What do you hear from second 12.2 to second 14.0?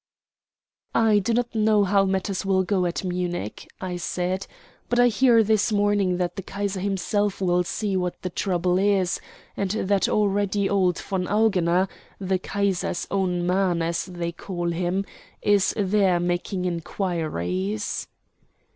'Kaiser's own man,'